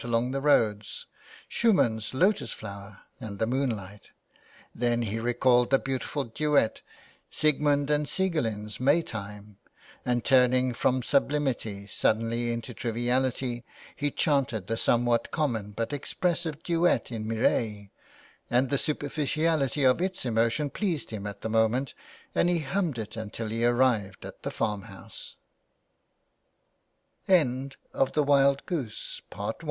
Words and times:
along 0.03 0.31
the 0.31 0.41
roads, 0.41 1.05
Schumann's 1.47 2.11
Lotus 2.11 2.51
Flozver 2.51 3.01
and 3.19 3.37
The 3.37 3.45
Moonlight. 3.45 4.09
Then 4.73 5.03
he 5.03 5.19
recalled 5.19 5.69
the 5.69 5.77
beautiful 5.77 6.23
duet, 6.23 6.81
Siegmund's 7.29 7.91
and 7.91 8.07
Sieglinde's 8.09 8.79
May 8.79 9.03
Tiine, 9.03 9.57
and 10.03 10.25
turning 10.25 10.73
from 10.73 11.03
sublimity 11.03 11.85
suddenly 11.85 12.51
into 12.51 12.73
triviality 12.73 13.63
he 13.95 14.09
chanted 14.09 14.65
the 14.65 14.75
somewhat 14.75 15.29
common 15.29 15.69
but 15.69 15.93
expressive 15.93 16.63
duet 16.63 17.11
in 17.11 17.27
Mireille, 17.27 17.89
and 18.49 18.71
the 18.71 18.79
superficiality 18.79 19.83
of 19.83 20.01
its 20.01 20.25
emotion 20.25 20.71
pleased 20.71 21.11
him 21.11 21.27
at 21.27 21.41
the 21.41 21.49
moment 21.49 21.93
and 22.33 22.49
he 22.49 22.57
hummed 22.61 22.97
it 22.97 23.15
until 23.15 23.49
he 23.49 23.63
arrived 23.63 24.25
at 24.25 24.41